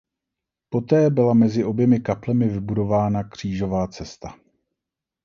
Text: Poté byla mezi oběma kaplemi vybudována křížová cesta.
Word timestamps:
Poté 0.69 1.09
byla 1.09 1.33
mezi 1.33 1.63
oběma 1.65 1.95
kaplemi 2.03 2.47
vybudována 2.47 3.23
křížová 3.23 3.87
cesta. 3.87 4.37